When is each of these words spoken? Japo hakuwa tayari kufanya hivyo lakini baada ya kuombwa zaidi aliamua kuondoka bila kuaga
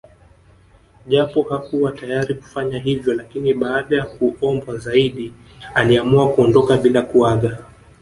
Japo 1.07 1.41
hakuwa 1.41 1.91
tayari 1.91 2.33
kufanya 2.35 2.79
hivyo 2.79 3.13
lakini 3.13 3.53
baada 3.53 3.97
ya 3.97 4.05
kuombwa 4.05 4.77
zaidi 4.77 5.33
aliamua 5.75 6.33
kuondoka 6.33 6.77
bila 6.77 7.01
kuaga 7.01 7.57